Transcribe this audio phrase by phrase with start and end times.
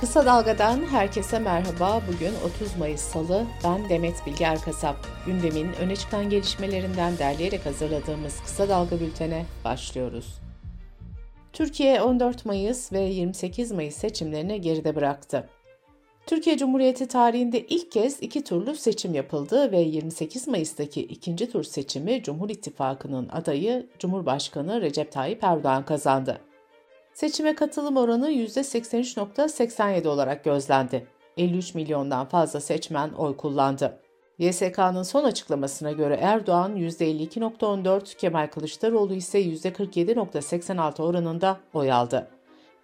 [0.00, 2.02] Kısa Dalga'dan herkese merhaba.
[2.08, 3.46] Bugün 30 Mayıs Salı.
[3.64, 4.96] Ben Demet Bilge Erkasap.
[5.26, 10.40] Gündemin öne çıkan gelişmelerinden derleyerek hazırladığımız Kısa Dalga bültene başlıyoruz.
[11.52, 15.48] Türkiye 14 Mayıs ve 28 Mayıs seçimlerini geride bıraktı.
[16.26, 22.22] Türkiye Cumhuriyeti tarihinde ilk kez iki turlu seçim yapıldı ve 28 Mayıs'taki ikinci tur seçimi
[22.22, 26.40] Cumhur İttifakı'nın adayı Cumhurbaşkanı Recep Tayyip Erdoğan kazandı.
[27.18, 31.06] Seçime katılım oranı %83.87 olarak gözlendi.
[31.36, 34.00] 53 milyondan fazla seçmen oy kullandı.
[34.38, 42.28] YSK'nın son açıklamasına göre Erdoğan %52.14, Kemal Kılıçdaroğlu ise %47.86 oranında oy aldı.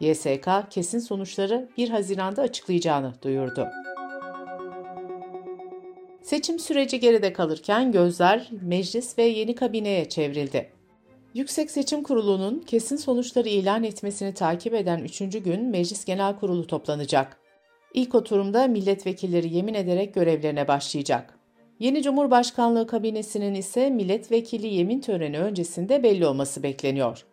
[0.00, 3.68] YSK kesin sonuçları 1 Haziran'da açıklayacağını duyurdu.
[6.22, 10.73] Seçim süreci geride kalırken gözler meclis ve yeni kabineye çevrildi.
[11.34, 15.18] Yüksek Seçim Kurulu'nun kesin sonuçları ilan etmesini takip eden 3.
[15.18, 17.36] gün Meclis Genel Kurulu toplanacak.
[17.94, 21.38] İlk oturumda milletvekilleri yemin ederek görevlerine başlayacak.
[21.78, 27.24] Yeni Cumhurbaşkanlığı kabinesinin ise milletvekili yemin töreni öncesinde belli olması bekleniyor.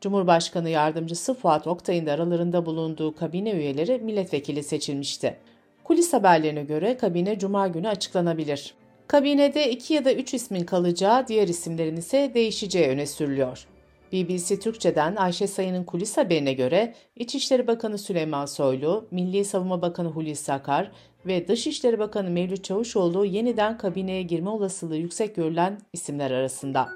[0.00, 5.36] Cumhurbaşkanı Yardımcısı Fuat Oktay'ın da aralarında bulunduğu kabine üyeleri milletvekili seçilmişti.
[5.84, 8.74] Kulis haberlerine göre kabine cuma günü açıklanabilir.
[9.06, 13.66] Kabinede iki ya da üç ismin kalacağı, diğer isimlerin ise değişeceği öne sürülüyor.
[14.12, 20.52] BBC Türkçe'den Ayşe Sayın'ın kulis haberine göre İçişleri Bakanı Süleyman Soylu, Milli Savunma Bakanı Hulusi
[20.52, 20.92] Akar
[21.26, 26.88] ve Dışişleri Bakanı Mevlüt Çavuşoğlu yeniden kabineye girme olasılığı yüksek görülen isimler arasında.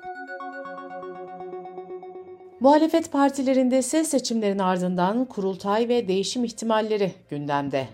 [2.61, 7.89] Muhalefet partilerinde ise seçimlerin ardından kurultay ve değişim ihtimalleri gündemde.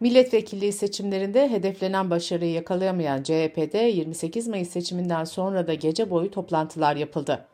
[0.00, 7.46] Milletvekilliği seçimlerinde hedeflenen başarıyı yakalayamayan CHP'de 28 Mayıs seçiminden sonra da gece boyu toplantılar yapıldı.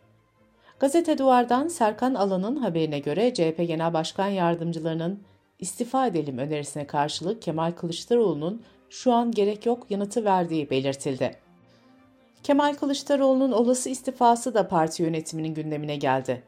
[0.78, 5.22] Gazete Duvar'dan Serkan Alan'ın haberine göre CHP Genel Başkan Yardımcılarının
[5.58, 11.36] istifa edelim önerisine karşılık Kemal Kılıçdaroğlu'nun şu an gerek yok yanıtı verdiği belirtildi.
[12.42, 16.42] Kemal Kılıçdaroğlu'nun olası istifası da parti yönetiminin gündemine geldi.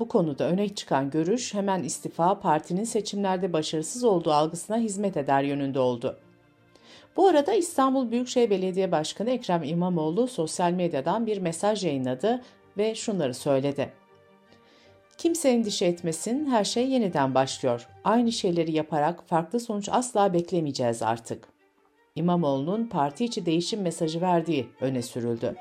[0.00, 5.78] Bu konuda öne çıkan görüş hemen istifa partinin seçimlerde başarısız olduğu algısına hizmet eder yönünde
[5.78, 6.18] oldu.
[7.16, 12.42] Bu arada İstanbul Büyükşehir Belediye Başkanı Ekrem İmamoğlu sosyal medyadan bir mesaj yayınladı
[12.78, 13.92] ve şunları söyledi.
[15.18, 17.88] Kimse endişe etmesin, her şey yeniden başlıyor.
[18.04, 21.48] Aynı şeyleri yaparak farklı sonuç asla beklemeyeceğiz artık.
[22.14, 25.56] İmamoğlu'nun parti içi değişim mesajı verdiği öne sürüldü.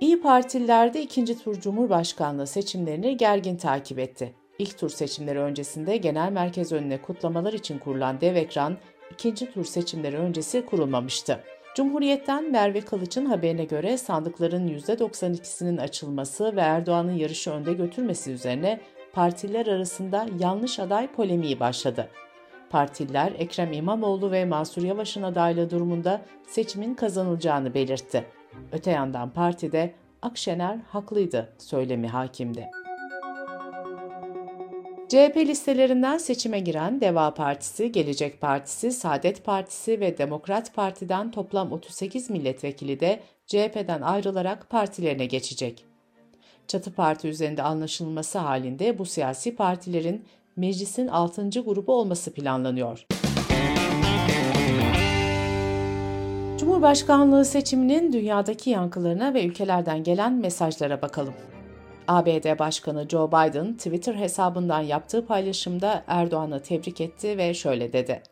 [0.00, 4.34] İyi Partililer de ikinci tur Cumhurbaşkanlığı seçimlerini gergin takip etti.
[4.58, 8.76] İlk tur seçimleri öncesinde genel merkez önüne kutlamalar için kurulan dev ekran,
[9.12, 11.40] ikinci tur seçimleri öncesi kurulmamıştı.
[11.74, 18.80] Cumhuriyet'ten Merve Kılıç'ın haberine göre sandıkların %92'sinin açılması ve Erdoğan'ın yarışı önde götürmesi üzerine
[19.12, 22.08] partiler arasında yanlış aday polemiği başladı.
[22.70, 28.37] Partililer Ekrem İmamoğlu ve Mansur Yavaş'ın adaylığı durumunda seçimin kazanılacağını belirtti.
[28.72, 32.70] Öte yandan partide Akşener haklıydı söylemi hakimdi.
[35.08, 42.30] CHP listelerinden seçime giren Deva Partisi, Gelecek Partisi, Saadet Partisi ve Demokrat Parti'den toplam 38
[42.30, 45.84] milletvekili de CHP'den ayrılarak partilerine geçecek.
[46.66, 50.24] Çatı parti üzerinde anlaşılması halinde bu siyasi partilerin
[50.56, 51.48] meclisin 6.
[51.48, 53.06] grubu olması planlanıyor.
[56.58, 61.34] Cumhurbaşkanlığı seçiminin dünyadaki yankılarına ve ülkelerden gelen mesajlara bakalım.
[62.08, 68.22] ABD Başkanı Joe Biden Twitter hesabından yaptığı paylaşımda Erdoğan'ı tebrik etti ve şöyle dedi.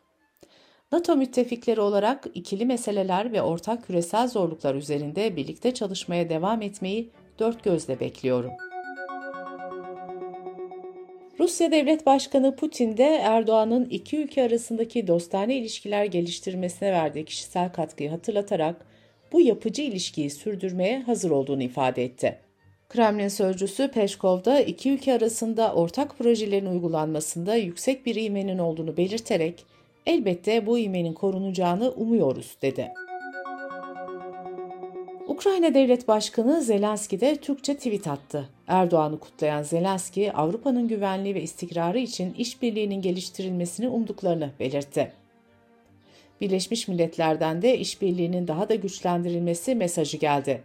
[0.93, 7.65] NATO müttefikleri olarak ikili meseleler ve ortak küresel zorluklar üzerinde birlikte çalışmaya devam etmeyi dört
[7.65, 8.51] gözle bekliyorum.
[11.47, 18.11] Rusya Devlet Başkanı Putin de Erdoğan'ın iki ülke arasındaki dostane ilişkiler geliştirmesine verdiği kişisel katkıyı
[18.11, 18.87] hatırlatarak
[19.33, 22.39] bu yapıcı ilişkiyi sürdürmeye hazır olduğunu ifade etti.
[22.89, 29.65] Kremlin sözcüsü Peşkov da iki ülke arasında ortak projelerin uygulanmasında yüksek bir imenin olduğunu belirterek
[30.07, 32.89] elbette bu imenin korunacağını umuyoruz dedi.
[35.37, 38.49] Ukrayna Devlet Başkanı Zelenski de Türkçe tweet attı.
[38.67, 45.13] Erdoğan'ı kutlayan Zelenski, Avrupa'nın güvenliği ve istikrarı için işbirliğinin geliştirilmesini umduklarını belirtti.
[46.41, 50.63] Birleşmiş Milletler'den de işbirliğinin daha da güçlendirilmesi mesajı geldi.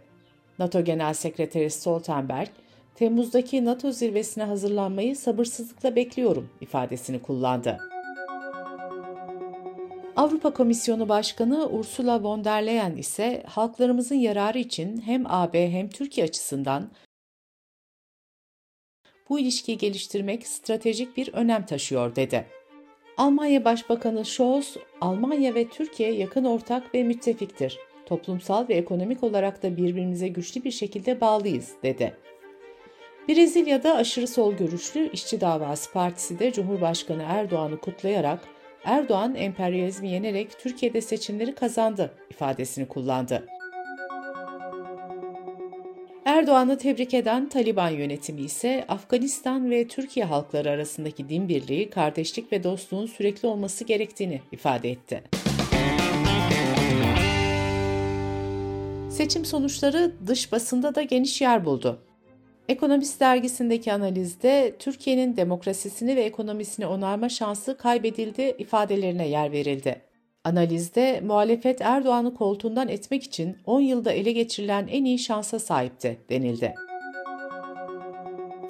[0.58, 2.48] NATO Genel Sekreteri Stoltenberg,
[2.94, 7.91] Temmuz'daki NATO zirvesine hazırlanmayı sabırsızlıkla bekliyorum ifadesini kullandı.
[10.16, 16.26] Avrupa Komisyonu Başkanı Ursula von der Leyen ise halklarımızın yararı için hem AB hem Türkiye
[16.26, 16.90] açısından
[19.28, 22.46] bu ilişkiyi geliştirmek stratejik bir önem taşıyor dedi.
[23.16, 27.78] Almanya Başbakanı Scholz, Almanya ve Türkiye yakın ortak ve müttefiktir.
[28.06, 32.16] Toplumsal ve ekonomik olarak da birbirimize güçlü bir şekilde bağlıyız, dedi.
[33.28, 38.40] Brezilya'da aşırı sol görüşlü İşçi Davası Partisi de Cumhurbaşkanı Erdoğan'ı kutlayarak
[38.84, 43.46] Erdoğan emperyalizmi yenerek Türkiye'de seçimleri kazandı ifadesini kullandı.
[46.24, 52.62] Erdoğan'ı tebrik eden Taliban yönetimi ise Afganistan ve Türkiye halkları arasındaki din birliği, kardeşlik ve
[52.62, 55.22] dostluğun sürekli olması gerektiğini ifade etti.
[59.10, 62.02] Seçim sonuçları dış basında da geniş yer buldu.
[62.68, 70.02] Ekonomist dergisindeki analizde Türkiye'nin demokrasisini ve ekonomisini onarma şansı kaybedildi ifadelerine yer verildi.
[70.44, 76.74] Analizde muhalefet Erdoğan'ı koltuğundan etmek için 10 yılda ele geçirilen en iyi şansa sahipti denildi.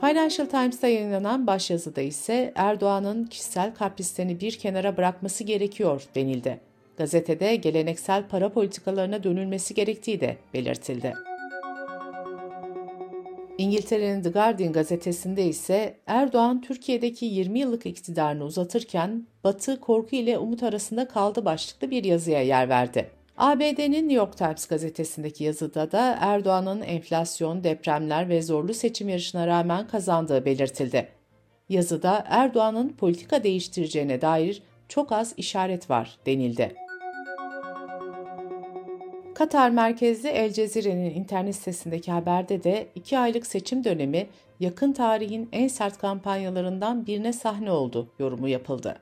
[0.00, 6.60] Financial Times'ta yayınlanan başyazıda ise Erdoğan'ın kişisel kaprislerini bir kenara bırakması gerekiyor denildi.
[6.96, 11.14] Gazetede geleneksel para politikalarına dönülmesi gerektiği de belirtildi.
[13.62, 20.62] İngiltere'nin The Guardian gazetesinde ise Erdoğan Türkiye'deki 20 yıllık iktidarını uzatırken Batı korku ile umut
[20.62, 23.10] arasında kaldı başlıklı bir yazıya yer verdi.
[23.36, 29.86] ABD'nin New York Times gazetesindeki yazıda da Erdoğan'ın enflasyon, depremler ve zorlu seçim yarışına rağmen
[29.86, 31.08] kazandığı belirtildi.
[31.68, 36.74] Yazıda Erdoğan'ın politika değiştireceğine dair çok az işaret var denildi.
[39.42, 44.26] Katar merkezli El Cezire'nin internet sitesindeki haberde de 2 aylık seçim dönemi
[44.60, 48.96] yakın tarihin en sert kampanyalarından birine sahne oldu yorumu yapıldı.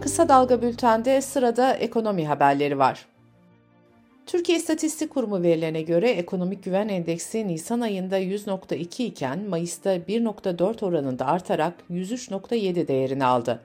[0.00, 3.06] Kısa Dalga Bülten'de sırada ekonomi haberleri var.
[4.26, 11.26] Türkiye İstatistik Kurumu verilerine göre ekonomik güven endeksi Nisan ayında 100.2 iken Mayıs'ta 1.4 oranında
[11.26, 13.60] artarak 103.7 değerini aldı.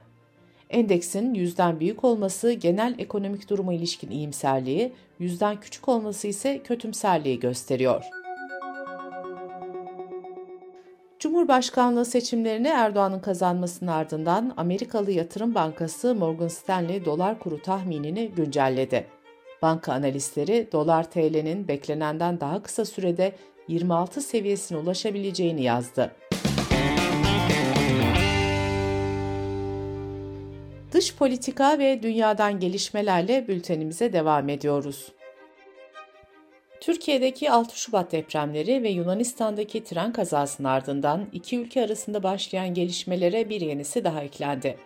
[0.69, 8.03] Endeksin yüzden büyük olması genel ekonomik duruma ilişkin iyimserliği, yüzden küçük olması ise kötümserliği gösteriyor.
[11.19, 19.07] Cumhurbaşkanlığı seçimlerini Erdoğan'ın kazanmasının ardından Amerikalı Yatırım Bankası Morgan Stanley dolar kuru tahminini güncelledi.
[19.61, 23.35] Banka analistleri dolar TL'nin beklenenden daha kısa sürede
[23.67, 26.11] 26 seviyesine ulaşabileceğini yazdı.
[30.95, 35.11] Dış politika ve dünyadan gelişmelerle bültenimize devam ediyoruz.
[36.81, 43.61] Türkiye'deki 6 Şubat depremleri ve Yunanistan'daki tren kazasının ardından iki ülke arasında başlayan gelişmelere bir
[43.61, 44.77] yenisi daha eklendi.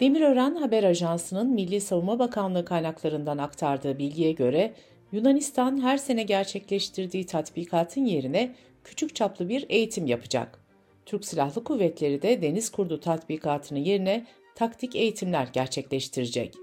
[0.00, 4.72] Demirören Haber Ajansı'nın Milli Savunma Bakanlığı kaynaklarından aktardığı bilgiye göre
[5.12, 8.54] Yunanistan her sene gerçekleştirdiği tatbikatın yerine
[8.84, 10.60] küçük çaplı bir eğitim yapacak.
[11.06, 16.54] Türk Silahlı Kuvvetleri de deniz kurdu tatbikatının yerine taktik eğitimler gerçekleştirecek.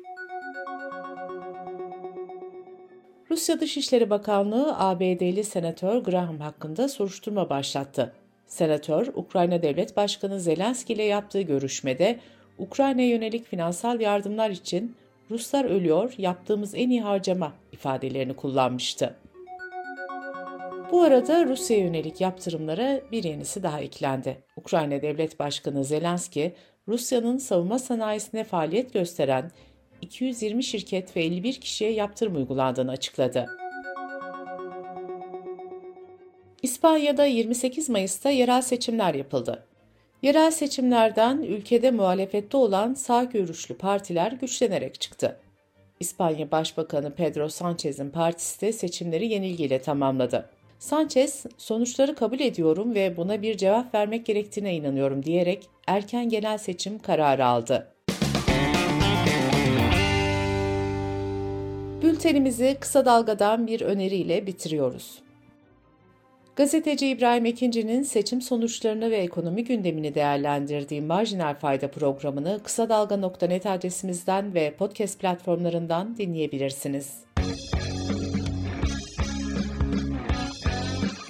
[3.30, 8.14] Rusya Dışişleri Bakanlığı ABD'li Senatör Graham hakkında soruşturma başlattı.
[8.48, 12.20] Senatör, Ukrayna Devlet Başkanı Zelenski ile yaptığı görüşmede
[12.58, 14.96] Ukrayna'ya yönelik finansal yardımlar için
[15.30, 19.16] Ruslar ölüyor, yaptığımız en iyi harcama ifadelerini kullanmıştı.
[20.92, 24.44] Bu arada Rusya yönelik yaptırımlara bir yenisi daha eklendi.
[24.56, 26.56] Ukrayna Devlet Başkanı Zelenski,
[26.88, 29.52] Rusya'nın savunma sanayisine faaliyet gösteren
[30.02, 33.46] 220 şirket ve 51 kişiye yaptırım uygulandığını açıkladı.
[36.62, 39.66] İspanya'da 28 Mayıs'ta yerel seçimler yapıldı.
[40.22, 45.40] Yerel seçimlerden ülkede muhalefette olan sağ görüşlü partiler güçlenerek çıktı.
[46.00, 50.50] İspanya Başbakanı Pedro Sanchez'in partisi de seçimleri yenilgiyle tamamladı.
[50.82, 57.00] Sanchez, sonuçları kabul ediyorum ve buna bir cevap vermek gerektiğine inanıyorum diyerek erken genel seçim
[57.00, 57.88] kararı aldı.
[62.02, 65.20] Bültenimizi kısa dalgadan bir öneriyle bitiriyoruz.
[66.56, 74.54] Gazeteci İbrahim Ekinci'nin seçim sonuçlarını ve ekonomi gündemini değerlendirdiği Marjinal Fayda programını kısa dalga.net adresimizden
[74.54, 77.24] ve podcast platformlarından dinleyebilirsiniz.